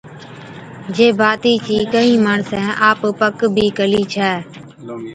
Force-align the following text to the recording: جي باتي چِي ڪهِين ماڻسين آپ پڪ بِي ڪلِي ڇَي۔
جي 0.95 1.07
باتي 1.19 1.53
چِي 1.65 1.77
ڪهِين 1.93 2.19
ماڻسين 2.25 2.67
آپ 2.89 3.01
پڪ 3.19 3.37
بِي 3.55 3.67
ڪلِي 3.77 4.03
ڇَي۔ 4.13 4.31